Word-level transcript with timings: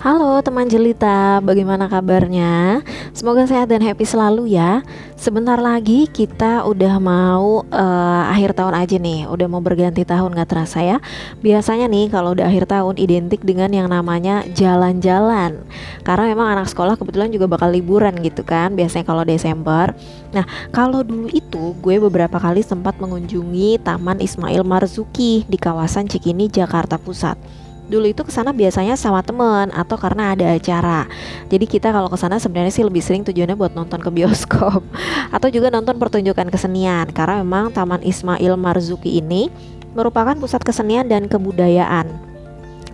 Halo 0.00 0.40
teman 0.40 0.64
jelita, 0.64 1.44
bagaimana 1.44 1.84
kabarnya? 1.84 2.80
Semoga 3.12 3.44
sehat 3.44 3.68
dan 3.68 3.84
happy 3.84 4.08
selalu 4.08 4.56
ya. 4.56 4.80
Sebentar 5.12 5.60
lagi 5.60 6.08
kita 6.08 6.64
udah 6.64 6.96
mau 6.96 7.68
uh, 7.68 8.24
akhir 8.32 8.56
tahun 8.56 8.80
aja 8.80 8.96
nih, 8.96 9.28
udah 9.28 9.44
mau 9.44 9.60
berganti 9.60 10.08
tahun 10.08 10.32
gak 10.40 10.56
terasa 10.56 10.80
ya. 10.80 11.04
Biasanya 11.44 11.84
nih 11.92 12.08
kalau 12.08 12.32
udah 12.32 12.48
akhir 12.48 12.72
tahun 12.72 12.96
identik 12.96 13.44
dengan 13.44 13.68
yang 13.76 13.92
namanya 13.92 14.48
jalan-jalan. 14.56 15.68
Karena 16.00 16.32
memang 16.32 16.48
anak 16.56 16.72
sekolah 16.72 16.96
kebetulan 16.96 17.28
juga 17.28 17.44
bakal 17.44 17.68
liburan 17.68 18.16
gitu 18.24 18.40
kan, 18.40 18.72
biasanya 18.72 19.04
kalau 19.04 19.28
Desember. 19.28 19.92
Nah 20.32 20.48
kalau 20.72 21.04
dulu 21.04 21.28
itu 21.28 21.76
gue 21.76 22.00
beberapa 22.00 22.40
kali 22.40 22.64
sempat 22.64 22.96
mengunjungi 22.96 23.84
Taman 23.84 24.24
Ismail 24.24 24.64
Marzuki 24.64 25.44
di 25.44 25.60
kawasan 25.60 26.08
Cikini, 26.08 26.48
Jakarta 26.48 26.96
Pusat 26.96 27.68
dulu 27.90 28.06
itu 28.06 28.22
ke 28.22 28.30
sana 28.30 28.54
biasanya 28.54 28.94
sama 28.94 29.20
temen 29.26 29.74
atau 29.74 29.98
karena 29.98 30.38
ada 30.38 30.54
acara. 30.54 31.10
Jadi 31.50 31.66
kita 31.66 31.90
kalau 31.90 32.06
ke 32.06 32.16
sana 32.16 32.38
sebenarnya 32.38 32.70
sih 32.70 32.86
lebih 32.86 33.02
sering 33.02 33.26
tujuannya 33.26 33.58
buat 33.58 33.74
nonton 33.74 33.98
ke 33.98 34.10
bioskop 34.14 34.86
atau 35.36 35.48
juga 35.50 35.74
nonton 35.74 35.98
pertunjukan 35.98 36.46
kesenian. 36.48 37.10
Karena 37.10 37.42
memang 37.42 37.74
Taman 37.74 38.06
Ismail 38.06 38.54
Marzuki 38.54 39.18
ini 39.18 39.50
merupakan 39.98 40.38
pusat 40.38 40.62
kesenian 40.62 41.10
dan 41.10 41.26
kebudayaan. 41.26 42.30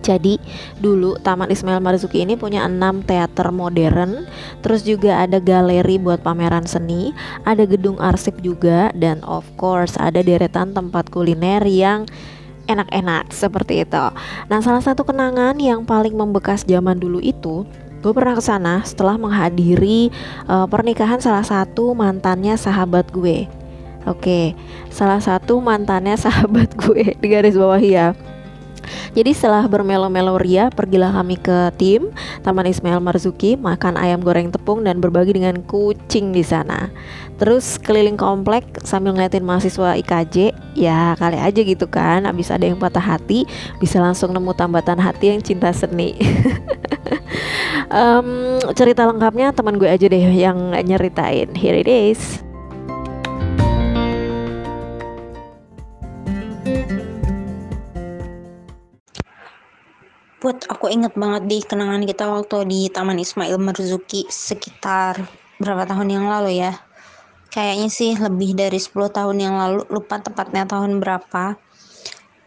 Jadi 0.07 0.39
dulu 0.79 1.19
Taman 1.19 1.51
Ismail 1.51 1.83
Marzuki 1.83 2.23
ini 2.23 2.39
punya 2.39 2.63
enam 2.63 3.03
teater 3.03 3.51
modern, 3.51 4.23
terus 4.63 4.87
juga 4.87 5.19
ada 5.19 5.43
galeri 5.43 5.99
buat 5.99 6.23
pameran 6.23 6.63
seni, 6.63 7.11
ada 7.43 7.67
gedung 7.67 7.99
arsip 7.99 8.39
juga, 8.39 8.87
dan 8.95 9.19
of 9.27 9.43
course 9.59 9.99
ada 9.99 10.23
deretan 10.23 10.71
tempat 10.71 11.11
kuliner 11.11 11.59
yang 11.67 12.07
enak-enak 12.67 13.31
seperti 13.33 13.87
itu. 13.87 14.05
Nah, 14.51 14.59
salah 14.61 14.83
satu 14.83 15.07
kenangan 15.07 15.57
yang 15.57 15.87
paling 15.87 16.13
membekas 16.13 16.67
zaman 16.67 16.99
dulu 16.99 17.23
itu 17.23 17.65
gue 17.97 18.13
pernah 18.13 18.37
ke 18.37 18.43
sana 18.45 18.85
setelah 18.85 19.17
menghadiri 19.17 20.13
uh, 20.45 20.69
pernikahan 20.69 21.17
salah 21.17 21.41
satu 21.41 21.97
mantannya 21.97 22.53
sahabat 22.53 23.09
gue. 23.09 23.49
Oke, 24.07 24.55
salah 24.87 25.19
satu 25.19 25.59
mantannya 25.59 26.15
sahabat 26.25 26.71
gue 26.77 27.17
di 27.17 27.27
garis 27.27 27.57
bawah 27.57 27.81
ya. 27.81 28.13
Jadi 29.13 29.31
setelah 29.33 29.65
bermelo-melo 29.65 30.37
ria, 30.37 30.69
pergilah 30.71 31.13
kami 31.15 31.39
ke 31.39 31.73
tim 31.75 32.11
Taman 32.41 32.69
Ismail 32.69 33.01
Marzuki, 33.01 33.55
makan 33.57 33.95
ayam 33.95 34.21
goreng 34.21 34.53
tepung 34.53 34.83
dan 34.85 34.99
berbagi 34.99 35.35
dengan 35.35 35.63
kucing 35.65 36.31
di 36.31 36.43
sana. 36.43 36.89
Terus 37.37 37.77
keliling 37.77 38.17
komplek 38.17 38.65
sambil 38.81 39.13
ngeliatin 39.13 39.45
mahasiswa 39.45 39.93
IKJ 40.01 40.57
Ya 40.73 41.13
kali 41.17 41.37
aja 41.37 41.61
gitu 41.61 41.85
kan. 41.85 42.25
Abis 42.25 42.49
ada 42.49 42.65
yang 42.65 42.81
patah 42.81 43.01
hati 43.01 43.45
Bisa 43.77 44.01
langsung 44.01 44.33
nemu 44.33 44.57
tambatan 44.57 44.97
hati 44.97 45.33
yang 45.33 45.41
cinta 45.41 45.69
seni. 45.73 46.17
Um, 47.87 48.59
Cerita 48.75 49.07
lengkapnya 49.07 49.55
teman 49.55 49.79
gue 49.79 49.87
aja 49.87 50.11
deh 50.11 50.19
yang 50.19 50.75
nyeritain. 50.75 51.55
Here 51.55 51.79
it 51.79 51.87
is 51.87 52.43
Put, 60.37 60.69
aku 60.69 60.93
inget 60.93 61.17
banget 61.17 61.49
di 61.49 61.65
kenangan 61.65 62.05
kita 62.05 62.29
waktu 62.29 62.69
di 62.69 62.79
Taman 62.93 63.17
Ismail 63.17 63.57
Marzuki 63.57 64.29
sekitar 64.29 65.25
berapa 65.57 65.89
tahun 65.89 66.13
yang 66.13 66.29
lalu 66.29 66.61
ya. 66.61 66.77
Kayaknya 67.49 67.89
sih 67.89 68.13
lebih 68.13 68.53
dari 68.53 68.77
10 68.77 69.17
tahun 69.17 69.37
yang 69.41 69.57
lalu 69.57 69.89
lupa 69.89 70.21
tepatnya 70.21 70.69
tahun 70.69 71.01
berapa. 71.01 71.57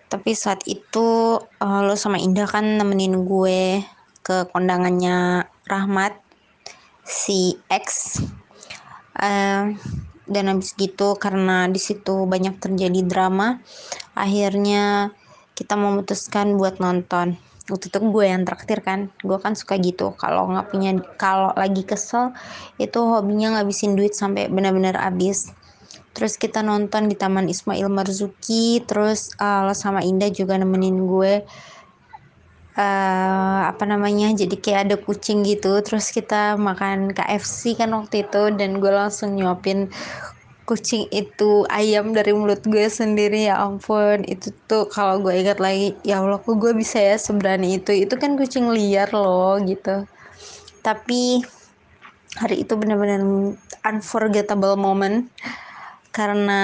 Tapi 0.06 0.30
saat 0.38 0.62
itu 0.70 1.38
uh, 1.42 1.80
lo 1.82 1.98
sama 1.98 2.22
Indah 2.22 2.46
kan 2.46 2.62
nemenin 2.78 3.26
gue 3.26 3.82
ke 4.22 4.46
kondangannya 4.54 5.50
Rahmat 5.66 6.14
si 7.02 7.58
X. 7.66 8.22
Uh, 9.18 9.74
dan 10.30 10.46
habis 10.46 10.78
gitu 10.78 11.18
karena 11.18 11.66
di 11.66 11.82
situ 11.82 12.22
banyak 12.22 12.62
terjadi 12.62 13.02
drama 13.02 13.58
akhirnya 14.14 15.10
kita 15.58 15.74
memutuskan 15.74 16.54
buat 16.54 16.78
nonton 16.78 17.34
waktu 17.68 17.92
itu 17.92 17.98
gue 18.00 18.24
yang 18.24 18.42
traktir 18.48 18.80
kan. 18.80 19.12
Gue 19.20 19.36
kan 19.36 19.52
suka 19.52 19.76
gitu. 19.76 20.16
Kalau 20.16 20.48
nggak 20.48 20.72
punya 20.72 20.96
kalau 21.20 21.52
lagi 21.58 21.84
kesel 21.84 22.32
itu 22.80 22.98
hobinya 22.98 23.60
ngabisin 23.60 23.98
duit 23.98 24.16
sampai 24.16 24.48
benar-benar 24.48 24.96
habis. 24.96 25.52
Terus 26.16 26.34
kita 26.40 26.64
nonton 26.64 27.06
di 27.06 27.14
Taman 27.14 27.46
Ismail 27.46 27.86
Marzuki 27.86 28.82
terus 28.82 29.30
uh, 29.38 29.70
sama 29.76 30.02
Indah 30.02 30.32
juga 30.32 30.58
nemenin 30.58 31.06
gue. 31.06 31.44
Uh, 32.80 33.66
apa 33.66 33.82
namanya 33.84 34.32
jadi 34.32 34.56
kayak 34.56 34.80
ada 34.88 34.96
kucing 34.96 35.44
gitu. 35.44 35.78
Terus 35.84 36.10
kita 36.10 36.56
makan 36.56 37.12
KFC 37.12 37.76
kan 37.78 37.92
waktu 37.94 38.26
itu 38.26 38.42
dan 38.56 38.80
gue 38.80 38.90
langsung 38.90 39.36
nyuapin 39.36 39.92
kucing 40.70 41.10
itu 41.10 41.66
ayam 41.66 42.14
dari 42.14 42.30
mulut 42.30 42.62
gue 42.62 42.86
sendiri 42.86 43.50
ya 43.50 43.58
ampun. 43.58 44.22
Itu 44.22 44.54
tuh 44.70 44.86
kalau 44.86 45.18
gue 45.18 45.34
ingat 45.34 45.58
lagi 45.58 45.98
ya 46.06 46.22
Allah 46.22 46.38
kok 46.38 46.54
gue 46.62 46.70
bisa 46.70 47.02
ya 47.02 47.18
seberani 47.18 47.82
itu? 47.82 47.90
Itu 47.90 48.14
kan 48.14 48.38
kucing 48.38 48.70
liar 48.70 49.10
loh 49.10 49.58
gitu. 49.66 50.06
Tapi 50.86 51.42
hari 52.38 52.62
itu 52.62 52.78
benar-benar 52.78 53.18
unforgettable 53.82 54.78
moment. 54.78 55.26
Karena 56.14 56.62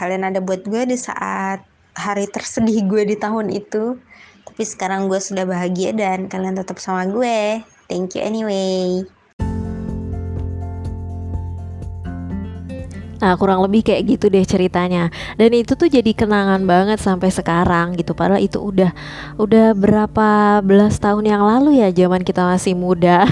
kalian 0.00 0.32
ada 0.32 0.40
buat 0.40 0.64
gue 0.64 0.88
di 0.88 0.96
saat 0.96 1.60
hari 1.92 2.24
tersedih 2.32 2.88
gue 2.88 3.04
di 3.04 3.20
tahun 3.20 3.52
itu. 3.52 4.00
Tapi 4.48 4.62
sekarang 4.64 5.12
gue 5.12 5.20
sudah 5.20 5.44
bahagia 5.44 5.92
dan 5.92 6.32
kalian 6.32 6.56
tetap 6.56 6.80
sama 6.80 7.04
gue. 7.04 7.60
Thank 7.84 8.16
you 8.16 8.24
anyway 8.24 9.04
Nah 13.18 13.34
kurang 13.34 13.62
lebih 13.66 13.86
kayak 13.86 14.18
gitu 14.18 14.26
deh 14.30 14.42
ceritanya. 14.46 15.10
Dan 15.34 15.50
itu 15.54 15.74
tuh 15.74 15.90
jadi 15.90 16.10
kenangan 16.14 16.62
banget 16.64 17.02
sampai 17.02 17.30
sekarang 17.34 17.98
gitu. 17.98 18.14
Padahal 18.14 18.42
itu 18.42 18.62
udah 18.62 18.94
udah 19.38 19.74
berapa 19.74 20.60
belas 20.62 20.98
tahun 21.02 21.26
yang 21.26 21.42
lalu 21.42 21.82
ya 21.82 21.90
zaman 21.90 22.22
kita 22.22 22.46
masih 22.46 22.78
muda. 22.78 23.26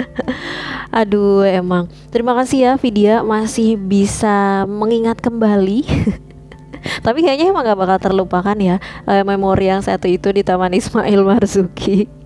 Aduh 1.00 1.44
emang. 1.48 1.88
Terima 2.12 2.36
kasih 2.36 2.58
ya 2.60 2.72
Vidya 2.76 3.24
masih 3.24 3.80
bisa 3.80 4.68
mengingat 4.68 5.20
kembali. 5.24 5.84
Tapi 7.06 7.22
kayaknya 7.22 7.54
emang 7.54 7.62
gak 7.62 7.78
bakal 7.78 7.98
terlupakan 8.10 8.58
ya 8.58 8.82
eh, 9.06 9.22
Memori 9.22 9.70
yang 9.70 9.86
satu 9.86 10.10
itu 10.10 10.34
di 10.34 10.42
Taman 10.42 10.74
Ismail 10.74 11.22
Marzuki 11.22 12.21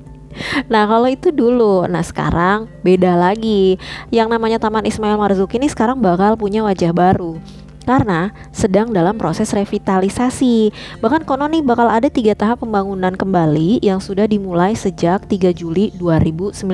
Nah 0.73 0.85
kalau 0.89 1.09
itu 1.09 1.33
dulu 1.33 1.85
Nah 1.89 2.05
sekarang 2.05 2.71
beda 2.83 3.17
lagi 3.17 3.81
Yang 4.13 4.29
namanya 4.37 4.59
Taman 4.61 4.87
Ismail 4.87 5.17
Marzuki 5.17 5.59
ini 5.59 5.69
sekarang 5.71 5.99
bakal 6.01 6.37
punya 6.37 6.65
wajah 6.65 6.93
baru 6.93 7.39
karena 7.87 8.35
sedang 8.51 8.91
dalam 8.91 9.15
proses 9.15 9.55
revitalisasi. 9.55 10.75
Bahkan 10.99 11.23
konon 11.23 11.55
nih 11.55 11.63
bakal 11.63 11.87
ada 11.87 12.11
tiga 12.11 12.35
tahap 12.35 12.67
pembangunan 12.67 13.15
kembali 13.15 13.79
yang 13.81 14.03
sudah 14.03 14.27
dimulai 14.27 14.75
sejak 14.75 15.31
3 15.31 15.55
Juli 15.55 15.95
2019. 15.95 16.67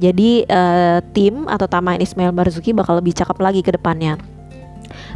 Jadi 0.00 0.48
uh, 0.48 1.04
tim 1.12 1.44
atau 1.46 1.68
Taman 1.68 2.00
Ismail 2.00 2.32
Marzuki 2.32 2.72
bakal 2.72 2.98
lebih 2.98 3.12
cakep 3.12 3.36
lagi 3.36 3.60
ke 3.60 3.76
depannya. 3.76 4.35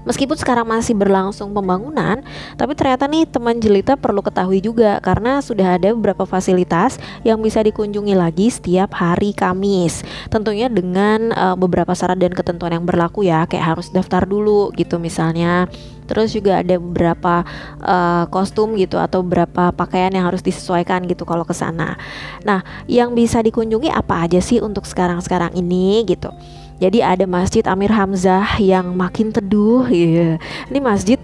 Meskipun 0.05 0.37
sekarang 0.37 0.67
masih 0.69 0.97
berlangsung 0.97 1.53
pembangunan, 1.53 2.23
tapi 2.57 2.73
ternyata 2.73 3.05
nih 3.07 3.29
teman 3.29 3.59
jelita 3.61 3.95
perlu 3.97 4.25
ketahui 4.25 4.65
juga 4.65 4.99
karena 5.05 5.45
sudah 5.45 5.77
ada 5.77 5.93
beberapa 5.93 6.25
fasilitas 6.25 6.97
yang 7.27 7.41
bisa 7.41 7.61
dikunjungi 7.61 8.15
lagi 8.17 8.49
setiap 8.49 8.97
hari 8.97 9.37
Kamis. 9.37 10.03
Tentunya 10.33 10.73
dengan 10.73 11.33
uh, 11.35 11.56
beberapa 11.59 11.93
syarat 11.93 12.19
dan 12.19 12.32
ketentuan 12.32 12.77
yang 12.77 12.87
berlaku 12.87 13.27
ya, 13.27 13.44
kayak 13.44 13.77
harus 13.77 13.93
daftar 13.93 14.25
dulu 14.25 14.73
gitu 14.75 14.97
misalnya. 14.97 15.69
Terus 16.11 16.35
juga 16.35 16.59
ada 16.59 16.75
beberapa 16.75 17.47
uh, 17.87 18.26
kostum 18.35 18.75
gitu 18.75 18.99
atau 18.99 19.23
beberapa 19.23 19.71
pakaian 19.71 20.11
yang 20.11 20.26
harus 20.26 20.43
disesuaikan 20.43 21.06
gitu 21.06 21.23
kalau 21.23 21.47
ke 21.47 21.55
sana. 21.55 21.94
Nah, 22.43 22.67
yang 22.91 23.15
bisa 23.15 23.38
dikunjungi 23.38 23.94
apa 23.94 24.26
aja 24.26 24.43
sih 24.43 24.59
untuk 24.59 24.91
sekarang-sekarang 24.91 25.55
ini 25.55 26.03
gitu. 26.11 26.35
Jadi 26.81 27.05
ada 27.05 27.29
Masjid 27.29 27.61
Amir 27.69 27.93
Hamzah 27.93 28.56
yang 28.56 28.97
makin 28.97 29.29
teduh. 29.29 29.85
Yeah. 29.93 30.41
Ini 30.73 30.81
masjid 30.81 31.21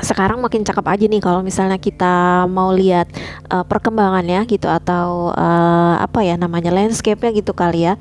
sekarang 0.00 0.40
makin 0.40 0.64
cakep 0.64 0.86
aja 0.88 1.04
nih 1.04 1.20
kalau 1.20 1.44
misalnya 1.44 1.76
kita 1.76 2.48
mau 2.48 2.72
lihat 2.72 3.06
uh, 3.52 3.60
perkembangannya 3.68 4.48
gitu 4.48 4.64
atau 4.66 5.30
uh, 5.36 6.00
apa 6.00 6.24
ya 6.24 6.40
namanya 6.40 6.72
landscape-nya 6.72 7.30
gitu 7.36 7.52
kali 7.52 7.84
ya. 7.84 8.00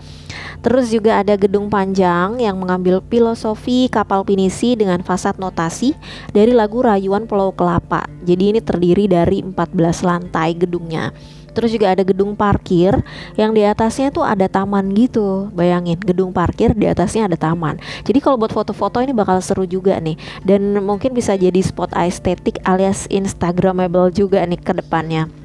Terus 0.63 0.91
juga 0.91 1.19
ada 1.19 1.35
gedung 1.35 1.67
panjang 1.67 2.39
yang 2.39 2.55
mengambil 2.55 3.03
filosofi 3.03 3.91
kapal 3.91 4.23
pinisi 4.23 4.79
dengan 4.79 5.03
fasad 5.03 5.35
notasi 5.39 5.95
dari 6.31 6.55
lagu 6.55 6.79
Rayuan 6.79 7.27
Pulau 7.27 7.51
Kelapa. 7.51 8.07
Jadi 8.23 8.55
ini 8.55 8.59
terdiri 8.63 9.07
dari 9.07 9.43
14 9.43 10.03
lantai 10.03 10.55
gedungnya. 10.55 11.11
Terus 11.55 11.73
juga 11.73 11.95
ada 11.95 12.03
gedung 12.03 12.35
parkir 12.35 12.93
yang 13.39 13.55
di 13.55 13.65
atasnya 13.65 14.11
tuh 14.13 14.27
ada 14.27 14.45
taman 14.45 14.91
gitu. 14.93 15.49
Bayangin, 15.55 15.97
gedung 16.01 16.35
parkir 16.35 16.75
di 16.75 16.85
atasnya 16.85 17.31
ada 17.31 17.37
taman. 17.39 17.79
Jadi 18.03 18.19
kalau 18.19 18.35
buat 18.35 18.51
foto-foto 18.51 18.99
ini 18.99 19.15
bakal 19.15 19.39
seru 19.39 19.63
juga 19.63 19.97
nih. 19.97 20.19
Dan 20.43 20.77
mungkin 20.83 21.15
bisa 21.15 21.33
jadi 21.39 21.59
spot 21.61 21.95
estetik 21.95 22.59
alias 22.67 23.07
instagramable 23.07 24.11
juga 24.11 24.43
nih 24.43 24.59
ke 24.59 24.73
depannya. 24.75 25.38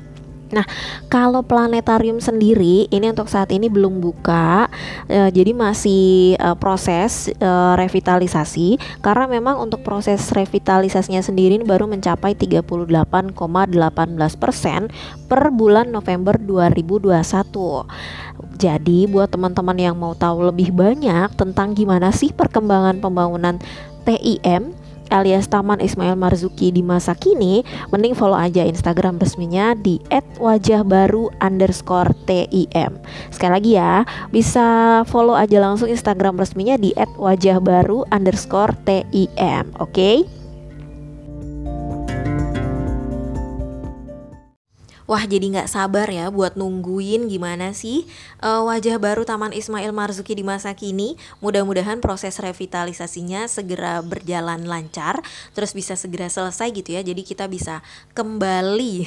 Nah, 0.55 0.63
kalau 1.11 1.43
planetarium 1.43 2.23
sendiri 2.23 2.87
ini 2.87 3.11
untuk 3.11 3.27
saat 3.27 3.51
ini 3.51 3.67
belum 3.67 3.99
buka, 3.99 4.71
e, 5.11 5.35
jadi 5.35 5.51
masih 5.51 6.39
e, 6.39 6.49
proses 6.55 7.27
e, 7.35 7.51
revitalisasi 7.75 8.79
karena 9.03 9.27
memang 9.27 9.59
untuk 9.59 9.83
proses 9.83 10.31
revitalisasinya 10.31 11.27
sendiri 11.27 11.59
baru 11.67 11.91
mencapai 11.91 12.39
38,18% 12.39 13.35
per 15.27 15.43
bulan 15.51 15.91
November 15.91 16.39
2021. 16.39 18.55
Jadi 18.55 19.11
buat 19.11 19.33
teman-teman 19.33 19.79
yang 19.79 19.97
mau 19.99 20.15
tahu 20.15 20.55
lebih 20.55 20.71
banyak 20.71 21.35
tentang 21.35 21.75
gimana 21.75 22.15
sih 22.15 22.31
perkembangan 22.31 23.03
pembangunan 23.03 23.59
TIM 24.07 24.84
alias 25.11 25.51
Taman 25.51 25.81
Ismail 25.83 26.15
Marzuki 26.15 26.71
di 26.71 26.81
masa 26.81 27.17
kini, 27.17 27.67
mending 27.91 28.15
follow 28.15 28.39
aja 28.39 28.63
Instagram 28.65 29.19
resminya 29.19 29.73
di 29.77 29.99
@wajahbaru 30.39 31.33
underscore 31.41 32.13
TIM. 32.29 33.01
Sekali 33.33 33.53
lagi 33.53 33.71
ya, 33.77 34.07
bisa 34.31 35.01
follow 35.09 35.35
aja 35.35 35.61
langsung 35.61 35.91
Instagram 35.91 36.39
resminya 36.39 36.79
di 36.79 36.95
@wajahbaru 36.95 38.09
underscore 38.13 38.77
TIM. 38.87 39.75
Oke? 39.81 39.91
Okay? 39.91 40.44
Wah 45.05 45.29
jadi 45.29 45.53
nggak 45.53 45.69
sabar 45.69 46.09
ya 46.09 46.33
buat 46.33 46.57
nungguin 46.57 47.29
gimana 47.29 47.77
sih 47.77 48.09
uh, 48.41 48.65
wajah 48.65 48.97
baru 48.97 49.29
Taman 49.29 49.53
Ismail 49.53 49.93
Marzuki 49.93 50.33
di 50.33 50.41
masa 50.41 50.73
kini. 50.73 51.21
Mudah-mudahan 51.45 52.01
proses 52.01 52.41
revitalisasinya 52.41 53.45
segera 53.45 54.01
berjalan 54.01 54.65
lancar, 54.65 55.21
terus 55.53 55.77
bisa 55.77 55.93
segera 55.93 56.33
selesai 56.33 56.73
gitu 56.73 56.97
ya. 56.97 57.05
Jadi 57.05 57.21
kita 57.21 57.45
bisa 57.53 57.85
kembali, 58.17 59.05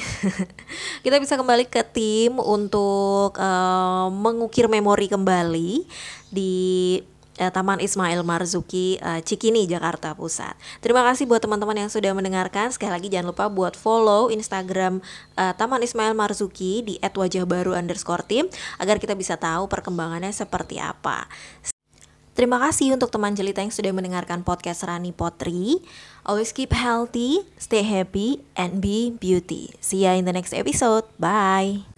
kita 1.04 1.18
bisa 1.18 1.34
kembali 1.34 1.66
ke 1.66 1.82
tim 1.82 2.38
untuk 2.38 3.34
uh, 3.34 4.06
mengukir 4.14 4.70
memori 4.70 5.10
kembali 5.10 5.82
di 6.30 7.02
uh, 7.38 7.50
Taman 7.54 7.78
Ismail 7.78 8.20
Marzuki 8.26 8.98
uh, 9.00 9.22
Cikini 9.22 9.64
Jakarta 9.64 10.12
Pusat. 10.12 10.58
Terima 10.82 11.06
kasih 11.06 11.24
buat 11.24 11.40
teman-teman 11.40 11.86
yang 11.86 11.90
sudah 11.90 12.12
mendengarkan. 12.12 12.74
Sekali 12.74 12.92
lagi 12.92 13.08
jangan 13.08 13.32
lupa 13.32 13.46
buat 13.48 13.78
follow 13.78 14.28
Instagram 14.28 15.00
uh, 15.38 15.54
Taman 15.54 15.86
Ismail 15.86 16.12
Marzuki 16.12 16.82
di 16.82 16.94
@wajahbaru 17.00 17.72
underscore 17.72 18.26
tim 18.26 18.50
agar 18.82 18.98
kita 18.98 19.14
bisa 19.14 19.38
tahu 19.38 19.70
perkembangannya 19.70 20.34
seperti 20.34 20.82
apa. 20.82 21.24
Terima 22.38 22.62
kasih 22.62 22.94
untuk 22.94 23.10
teman 23.10 23.34
jelita 23.34 23.66
yang 23.66 23.74
sudah 23.74 23.90
mendengarkan 23.90 24.46
podcast 24.46 24.86
Rani 24.86 25.10
Potri. 25.10 25.82
Always 26.22 26.54
keep 26.54 26.70
healthy, 26.70 27.42
stay 27.58 27.82
happy, 27.82 28.46
and 28.54 28.78
be 28.78 29.10
beauty. 29.10 29.74
See 29.82 30.06
ya 30.06 30.14
in 30.14 30.22
the 30.22 30.30
next 30.30 30.54
episode. 30.54 31.02
Bye. 31.18 31.97